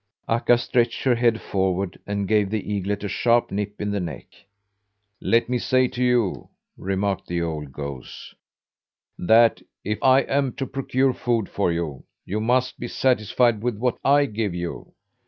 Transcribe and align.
Akka 0.27 0.57
stretched 0.57 1.03
her 1.03 1.13
head 1.13 1.39
forward, 1.39 1.99
and 2.07 2.27
gave 2.27 2.49
the 2.49 2.73
eaglet 2.73 3.03
a 3.03 3.07
sharp 3.07 3.51
nip 3.51 3.79
in 3.79 3.91
the 3.91 3.99
neck. 3.99 4.25
"Let 5.21 5.47
me 5.47 5.59
say 5.59 5.87
to 5.89 6.03
you," 6.03 6.49
remarked 6.75 7.27
the 7.27 7.43
old 7.43 7.71
goose, 7.71 8.33
"that 9.19 9.61
if 9.83 9.99
I'm 10.01 10.53
to 10.53 10.65
procure 10.65 11.13
food 11.13 11.47
for 11.49 11.71
you, 11.71 12.05
you 12.25 12.39
must 12.41 12.79
be 12.79 12.87
satisfied 12.87 13.61
with 13.61 13.77
what 13.77 13.99
I 14.03 14.25
give 14.25 14.55
you. 14.55 14.91